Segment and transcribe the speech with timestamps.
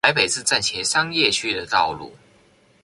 [0.03, 2.11] 台北市站前商業區的道路